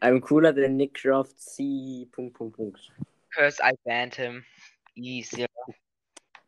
[0.00, 2.08] I'm cooler than Nick Croft C.
[2.12, 2.92] Punkt, Punkt, Punkt.
[3.34, 4.44] Curse, I banned him.
[4.94, 5.46] Easy.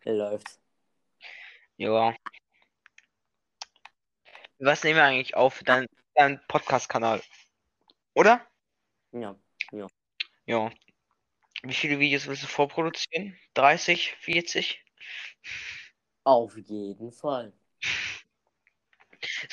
[0.05, 0.61] Läuft.
[1.77, 2.15] Ja.
[4.59, 5.62] Was nehmen wir eigentlich auf?
[5.65, 7.21] Dein, dein Podcast-Kanal.
[8.15, 8.46] Oder?
[9.12, 9.37] Ja.
[10.46, 10.71] Ja.
[11.62, 13.37] Wie viele Videos willst du vorproduzieren?
[13.54, 14.85] 30, 40?
[16.24, 17.52] Auf jeden Fall.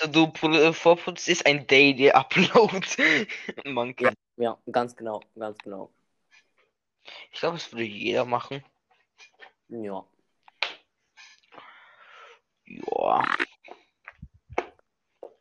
[0.08, 2.86] Du äh, vorproduzierst ein Daily Upload.
[3.66, 4.14] Man kann.
[4.38, 5.92] Ja, ganz genau, ganz genau.
[7.32, 8.64] Ich glaube, das würde jeder machen.
[9.70, 10.06] Ja.
[12.66, 13.24] Ja.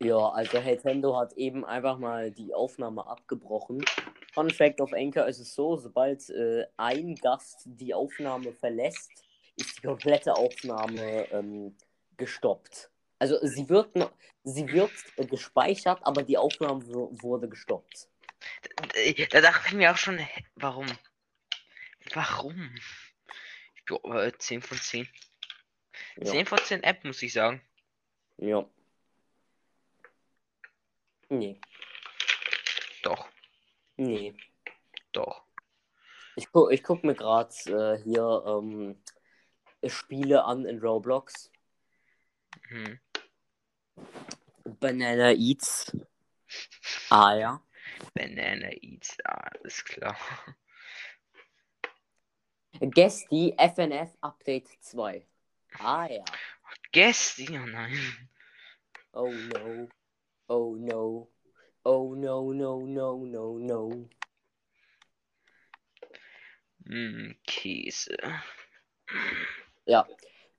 [0.01, 3.83] Ja, also Nintendo hat eben einfach mal die Aufnahme abgebrochen.
[4.35, 9.11] Fun Fact auf Anchor ist es so, sobald äh, ein Gast die Aufnahme verlässt,
[9.57, 11.77] ist die komplette Aufnahme ähm,
[12.17, 12.91] gestoppt.
[13.19, 13.91] Also sie wird
[14.43, 18.09] sie wird äh, gespeichert, aber die Aufnahme wu- wurde gestoppt.
[18.95, 20.19] Äh, Da dachte ich mir auch schon,
[20.57, 20.87] warum?
[22.13, 22.75] Warum?
[24.05, 25.09] Äh, 10 von 10.
[26.17, 26.25] Ja.
[26.27, 27.63] 10 von 10 App, muss ich sagen.
[28.39, 28.65] Ja.
[31.31, 31.59] Nee,
[33.03, 33.29] Doch,
[33.97, 34.35] nee.
[35.13, 35.43] doch.
[36.37, 39.03] Ich, gu ich guck mir gerade äh, hier ähm,
[39.87, 41.51] Spiele an in Roblox.
[42.69, 42.99] Hm.
[44.81, 45.93] Banana Eats.
[47.11, 47.61] Ah ja.
[48.15, 50.17] Banana Eats, ah, ist klar.
[52.81, 55.27] Gesti FNF Update 2.
[55.79, 56.25] Ah ja.
[56.93, 58.29] Gäste, oh nein.
[59.13, 59.89] Oh no.
[60.49, 61.29] Oh no.
[61.85, 64.09] Oh no, no, no, no, no.
[66.87, 68.17] Hm, Käse.
[69.87, 70.07] Ja.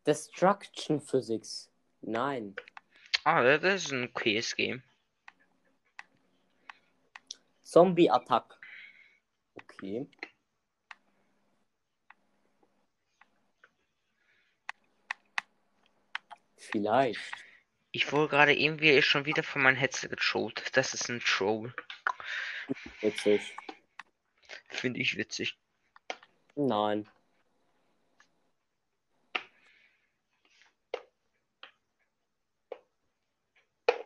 [0.06, 1.69] Destruction Physics.
[2.08, 2.56] Nein.
[3.23, 4.84] Ah, das ist ein okayes Game.
[7.64, 8.59] Zombie Attack.
[9.56, 10.08] Okay.
[16.57, 17.19] Vielleicht.
[17.91, 20.78] Ich wurde gerade irgendwie schon wieder von meinem Headset getrollt.
[20.78, 21.74] Das ist ein Troll.
[23.01, 23.56] Witzig.
[24.68, 25.57] Finde ich witzig.
[26.56, 27.09] Nein.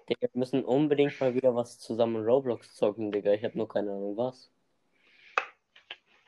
[0.10, 3.32] Digga, wir müssen unbedingt mal wieder was zusammen Roblox zocken, Digga.
[3.34, 4.52] Ich habe nur keine Ahnung was.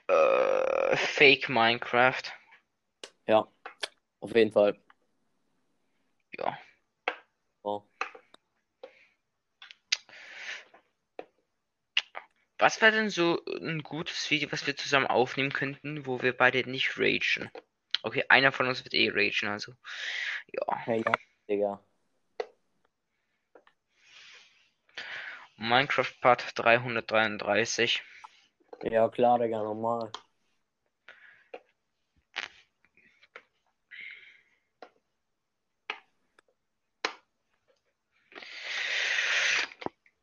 [0.08, 2.22] Äh, Fake Minecraft.
[3.26, 3.48] Ja,
[4.20, 4.80] auf jeden Fall.
[6.38, 6.58] Ja.
[7.64, 7.84] Oh.
[12.60, 16.70] Was wäre denn so ein gutes Video, was wir zusammen aufnehmen könnten, wo wir beide
[16.70, 17.50] nicht ragen?
[18.04, 19.74] Okay, einer von uns wird eh ragen, also.
[20.48, 20.78] Ja.
[20.78, 21.14] Hey, ja,
[21.50, 21.84] Digga.
[25.62, 28.02] Minecraft Part 333.
[28.82, 30.12] Ja, klar, Digga, normal.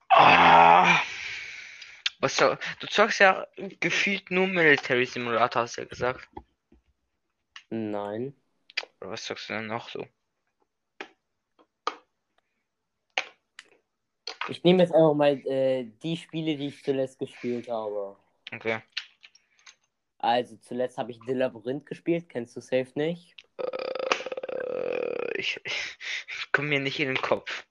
[0.09, 1.01] Ah.
[2.19, 3.47] Was soll, du zockst ja
[3.79, 6.29] gefühlt nur Military Simulator, hast du ja gesagt.
[7.71, 8.35] Nein.
[9.01, 10.05] Oder was zockst du denn noch so?
[14.49, 18.17] Ich nehme jetzt einfach mal äh, die Spiele, die ich zuletzt gespielt habe.
[18.53, 18.81] Okay.
[20.19, 22.29] Also, zuletzt habe ich The Labyrinth gespielt.
[22.29, 23.37] Kennst du safe nicht?
[23.59, 27.67] Äh, ich, ich komme mir nicht in den Kopf.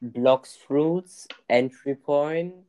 [0.00, 2.66] Blocks Fruits, Entry Point,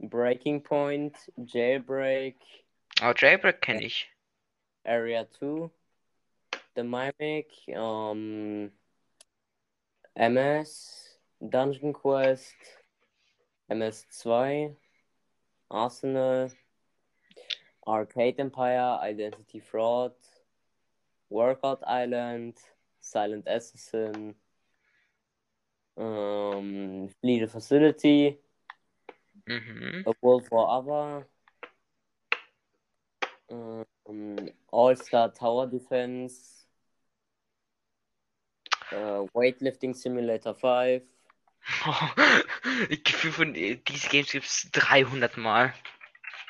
[0.00, 2.36] Breaking Point, Jailbreak,
[3.00, 4.10] Aber Jailbreak kenne ich.
[4.84, 5.70] Area 2,
[6.74, 8.72] The Mimic, ähm,
[10.14, 11.07] MS,
[11.46, 12.54] Dungeon Quest,
[13.70, 14.74] MS2,
[15.70, 16.50] Arsenal,
[17.86, 20.12] Arcade Empire, Identity Fraud,
[21.30, 22.54] Workout Island,
[23.00, 24.34] Silent Assassin,
[25.96, 28.38] um, Flee the Facility,
[29.48, 30.04] Mhm.
[30.06, 31.26] A World War Other,
[33.48, 36.66] ähm, All-Star Tower Defense,
[38.90, 41.02] äh, Weightlifting Simulator 5,
[42.88, 45.74] Ich Gefühl von äh, diese Games gibt es 300 Mal.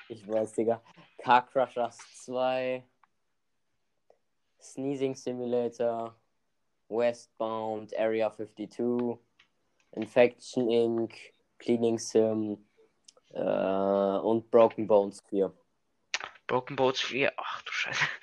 [0.09, 0.83] ich weiß, Digga,
[1.19, 2.85] Car Crushers 2,
[4.61, 6.15] Sneezing Simulator,
[6.89, 9.19] Westbound, Area 52,
[9.93, 11.15] Infection Inc.,
[11.59, 12.65] Cleaning Sim
[13.31, 15.53] äh, und Broken Bones 4.
[16.47, 17.33] Broken Boats 4.
[17.37, 18.05] Ach du Scheiße.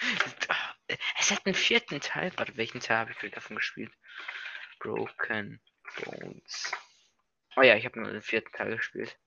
[1.20, 2.32] Es hat einen vierten Teil.
[2.38, 3.92] Warte, welchen Teil habe ich davon gespielt?
[4.80, 5.60] Broken
[6.04, 6.72] Bones.
[7.58, 9.18] Oh ja, ich habe nur den vierten Teil gespielt.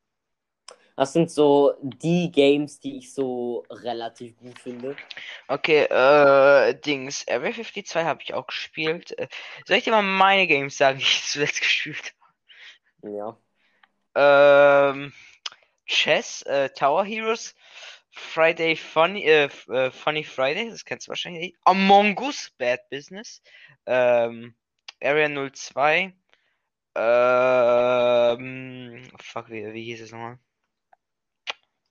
[0.96, 4.96] Das sind so die Games, die ich so relativ gut finde.
[5.46, 7.24] Okay, äh, Dings.
[7.28, 9.16] Area 52 habe ich auch gespielt.
[9.16, 9.28] Äh,
[9.64, 12.14] Soll ich dir mal meine Games sagen, die ich zuletzt gespielt
[13.02, 13.38] Ja.
[14.14, 14.96] habe?
[14.96, 15.12] Ähm,
[15.86, 17.54] Chess, äh, Tower Heroes,
[18.10, 21.56] Friday Funny, äh, äh, Funny Friday, das kennst du wahrscheinlich nicht.
[21.64, 23.40] Among Us, Bad Business,
[23.86, 24.56] ähm,
[25.00, 26.12] Area 02,
[27.00, 30.38] ähm, fuck, wie, wie hieß es nochmal?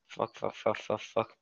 [0.08, 1.38] Fuck, fuck, fuck, fuck, fuck.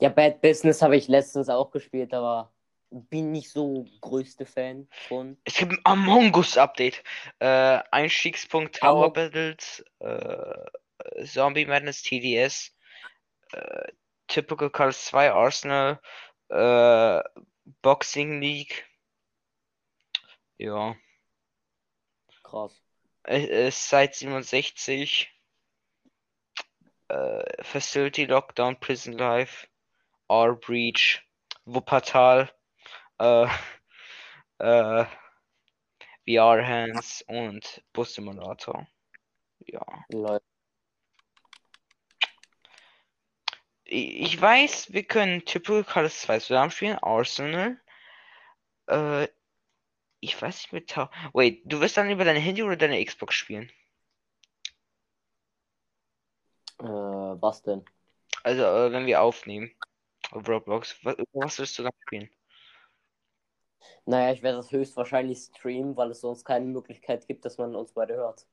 [0.00, 2.52] Ja, Bad Business habe ich letztens auch gespielt, aber
[2.90, 5.36] bin nicht so größte Fan von.
[5.44, 7.02] Es gibt ein Among Us Update.
[7.38, 12.74] Äh, Einstiegspunkt Tower Among- Battles, äh, Zombie Madness TDS,
[13.52, 13.92] äh,
[14.28, 16.00] Typical Colors 2 Arsenal,
[16.48, 17.22] äh,
[17.82, 18.86] Boxing League.
[20.58, 20.96] Ja.
[22.46, 22.80] Krass.
[23.24, 25.32] Äh, Site 67.
[27.08, 29.66] Äh, Facility Lockdown, Prison Life,
[30.28, 31.22] R Breach,
[31.64, 32.50] Wuppertal,
[33.18, 33.46] äh,
[34.58, 35.06] äh,
[36.28, 38.86] VR Hands und Bus Simulator.
[39.58, 39.84] Ja.
[40.08, 40.44] Leute.
[43.84, 47.80] Ich ich weiß, wir können Typical Colors 2 zusammen spielen, Arsenal.
[48.86, 49.28] Äh,
[50.20, 51.08] ich weiß nicht mit Tau.
[51.32, 53.70] Wait, du wirst dann über dein Handy oder deine Xbox spielen?
[56.78, 57.84] Äh, was denn?
[58.42, 59.70] Also, äh, wenn wir aufnehmen.
[60.30, 60.96] Auf Roblox.
[61.04, 62.30] Was, was wirst du dann spielen?
[64.04, 67.92] Naja, ich werde das höchstwahrscheinlich streamen, weil es sonst keine Möglichkeit gibt, dass man uns
[67.92, 68.46] beide hört.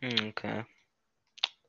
[0.00, 0.64] Hm, Okay.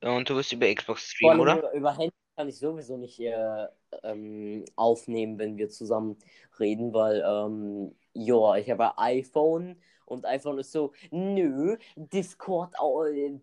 [0.02, 1.60] Und du wirst über Xbox streamen, oder?
[1.60, 3.68] über, über Handy kann ich sowieso nicht äh,
[4.02, 6.18] ähm, aufnehmen, wenn wir zusammen
[6.60, 9.82] reden, weil, ähm, ja, ich habe ein iPhone
[10.12, 12.74] und iPhone ist so, nö, Discord,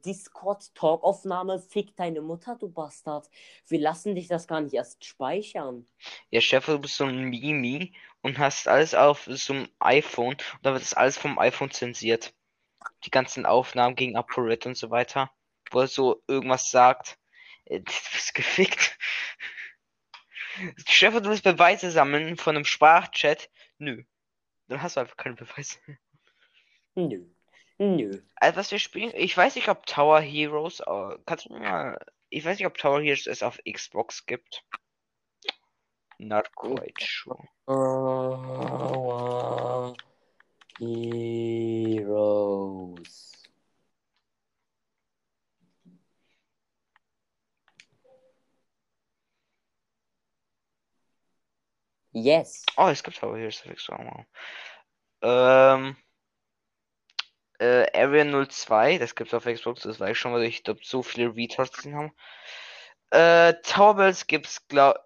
[0.05, 3.31] Discord Talkaufnahme, fick deine Mutter, du Bastard.
[3.67, 5.87] Wir lassen dich das gar nicht erst speichern.
[6.31, 10.45] Ja, Stefan, du bist so ein Mimi und hast alles auf so einem iPhone und
[10.63, 12.35] dann wird das alles vom iPhone zensiert.
[13.05, 15.31] Die ganzen Aufnahmen gegen ApoRed und so weiter.
[15.71, 17.19] Wo er so irgendwas sagt.
[17.65, 18.99] Äh, Du bist gefickt.
[20.87, 23.49] Stefan, du willst Beweise sammeln von einem Sprachchat?
[23.79, 24.05] Nö.
[24.69, 25.79] Dann hast du einfach keine Beweise.
[26.95, 27.25] Nö.
[27.79, 28.21] Nö.
[28.37, 31.99] Also was wir spielen, ich weiß nicht, ob Tower Heroes, äh, kannst du mir mal,
[32.29, 34.65] ich weiß nicht, ob Tower Heroes es auf Xbox gibt.
[36.19, 37.49] Not quite sure.
[37.69, 39.95] Our
[40.81, 42.09] heroes.
[52.13, 52.65] Yes.
[52.77, 54.05] Oh, es gibt Heroes auf Xbox.
[54.05, 54.25] Wow.
[55.23, 55.97] Ähm,
[57.59, 61.03] äh, Area 02, das gibt's auf Xbox, das weiß ich schon, weil ich glaube, so
[61.03, 62.13] viele Retards gesehen haben.
[63.11, 64.97] Äh, Tower Bells gibt's, glaub,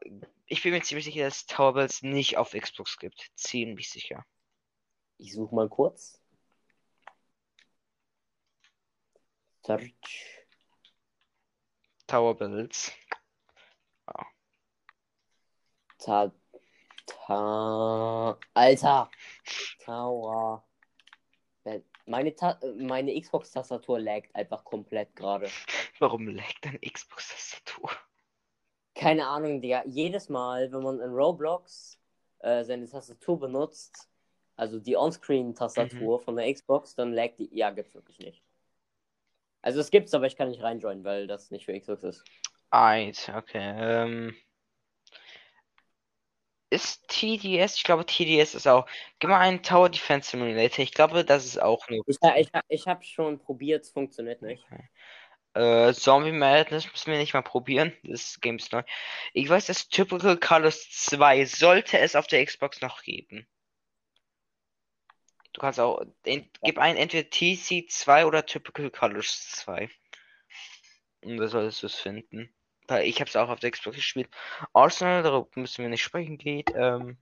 [0.46, 3.30] ich bin mir ziemlich sicher, dass Tower Bells nicht auf Xbox gibt.
[3.36, 4.24] Ziemlich sicher.
[5.18, 6.20] Ich suche mal kurz.
[9.64, 9.94] Search.
[12.06, 12.92] Tower Bells.
[15.98, 16.32] Ta.
[17.32, 18.38] Ta.
[18.54, 19.10] Alter.
[19.84, 20.64] Tower.
[22.04, 25.48] Meine, Ta meine Xbox-Tastatur laggt einfach komplett gerade.
[25.98, 27.90] Warum laggt deine Xbox-Tastatur?
[28.94, 29.84] Keine Ahnung, Digga.
[29.86, 31.98] Jedes Mal, wenn man in Roblox
[32.40, 34.10] äh, seine Tastatur benutzt,
[34.56, 37.48] also die Onscreen-Tastatur von der Xbox, dann laggt die.
[37.56, 38.42] Ja, gibt's wirklich nicht.
[39.62, 42.24] Also es gibt's, aber ich kann nicht reinjoinen, weil das nicht für Xbox ist.
[42.70, 43.74] Eins, okay.
[43.76, 44.34] Ähm,
[46.72, 47.76] ist TDS?
[47.76, 48.86] Ich glaube, TDS ist auch.
[49.18, 50.82] Gib mal einen Tower Defense Simulator.
[50.82, 52.02] Ich glaube, das ist auch nur.
[52.06, 54.64] Ich, ich, ich habe schon probiert, es funktioniert nicht.
[55.54, 57.92] Äh, Zombie Madness müssen wir nicht mal probieren.
[58.04, 58.82] Das Game ist neu.
[59.34, 63.46] Ich weiß, dass Typical Colors 2 sollte es auf der Xbox noch geben.
[65.52, 66.02] Du kannst auch.
[66.24, 69.90] En, gib ein entweder TC2 oder Typical Colors 2.
[71.22, 72.52] Und da solltest du es finden.
[72.88, 74.28] Weil ich habe es auch auf der Xbox gespielt.
[74.72, 76.70] Arsenal, darüber müssen wir nicht sprechen, geht.
[76.74, 77.16] Ähm,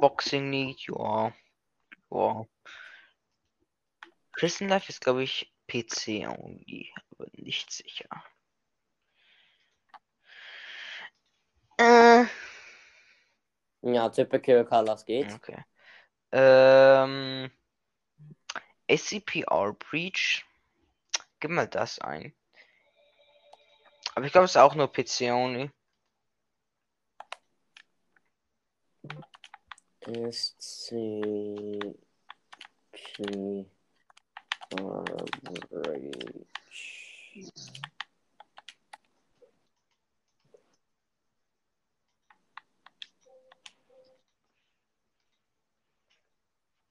[0.00, 1.32] Boxing League, ja.
[2.10, 2.44] Ja.
[4.32, 8.08] Prison Life ist, glaube ich, PC only, aber nicht sicher.
[11.76, 12.24] Äh,
[13.82, 15.32] Ja, Typical Colors geht.
[15.32, 15.64] okay.
[16.32, 17.50] Ähm,
[18.88, 20.44] SCPR Breach.
[21.40, 22.34] Gib mal das ein.
[24.14, 25.70] Aber ich glaube, es ist auch nur PC only.
[30.00, 31.96] SCP.
[34.72, 36.18] Average.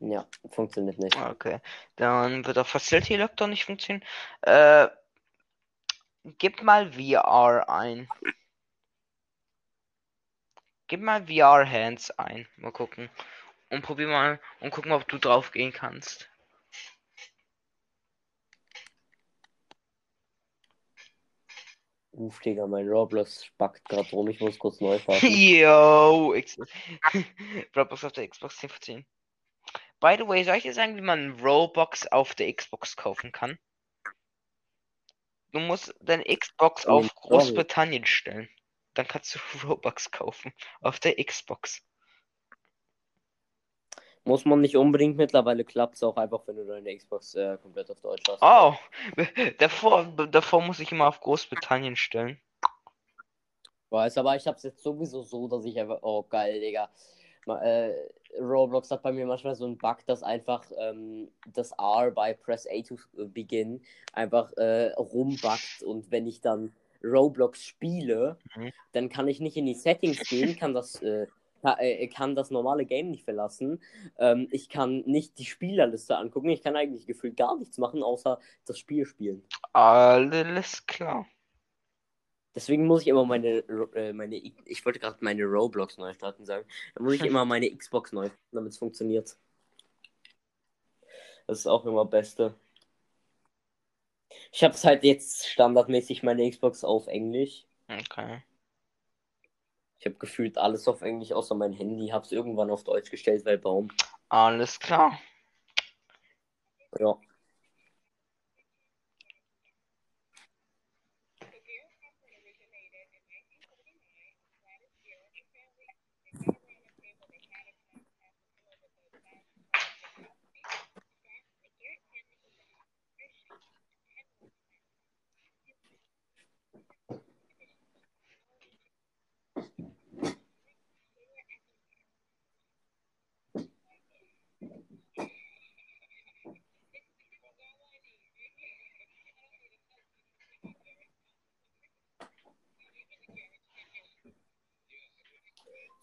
[0.10, 1.18] Ja, funktioniert nicht.
[1.18, 1.60] Okay.
[1.98, 4.06] Dann wird auch Facility Lockdown nicht funktionieren.
[4.42, 4.88] Äh,
[6.38, 8.08] gib mal VR ein.
[10.88, 12.48] Gib mal VR Hands ein.
[12.56, 13.10] Mal gucken.
[13.70, 16.30] Und probier mal und gucken, ob du drauf gehen kannst.
[22.14, 24.30] Uff, Digga, mein Roblox spackt gerade rum.
[24.30, 25.28] Ich muss kurz neu starten.
[25.28, 26.34] Yo,
[27.76, 29.06] Roblox auf der Xbox 10 von 10.
[30.00, 33.58] By the way, soll ich dir sagen, wie man Roblox auf der Xbox kaufen kann?
[35.52, 37.16] Du musst deine Xbox Oh, auf sorry.
[37.30, 38.50] Großbritannien stellen.
[38.94, 41.82] Dann kannst du Robux kaufen auf der Xbox.
[44.26, 47.90] Muss man nicht unbedingt mittlerweile klappt es auch einfach, wenn du deine Xbox äh, komplett
[47.90, 48.42] auf Deutsch hast.
[48.42, 48.76] Oh,
[49.60, 52.40] davor, davor muss ich immer auf Großbritannien stellen.
[53.90, 56.00] Weiß, aber ich hab's jetzt sowieso so, dass ich einfach.
[56.02, 56.90] Oh, geil, Digga.
[57.48, 57.94] Äh,
[58.40, 62.68] Roblox hat bei mir manchmal so einen Bug, dass einfach ähm, das R bei Press
[62.68, 62.98] A to
[63.34, 63.82] begin
[64.14, 66.74] einfach äh, rumbuggt und wenn ich dann
[67.04, 68.72] Roblox spiele, Mhm.
[68.92, 71.28] dann kann ich nicht in die Settings gehen, kann das, äh,
[71.64, 73.82] äh, kann das normale Game nicht verlassen.
[74.18, 78.40] Ähm, ich kann nicht die Spielerliste angucken, ich kann eigentlich gefühlt gar nichts machen, außer
[78.66, 79.44] das Spiel spielen.
[79.74, 81.28] Alles klar.
[82.56, 83.60] Deswegen muss ich immer meine,
[83.94, 86.68] äh, meine ich wollte gerade meine Roblox neu starten sagen.
[86.96, 89.38] Da muss ich immer meine Xbox neu, starten, damit es funktioniert.
[91.46, 92.56] Das ist auch immer Beste.
[94.52, 97.66] Ich habe es halt jetzt standardmäßig meine Xbox auf Englisch.
[97.88, 98.44] Okay.
[100.00, 102.08] Ich habe gefühlt alles auf Englisch, außer mein Handy.
[102.10, 103.90] Habe es irgendwann auf Deutsch gestellt, weil Baum.
[104.30, 105.20] Alles klar.
[107.00, 107.18] Ja.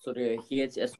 [0.04, 0.92] So, der hier jetzt erst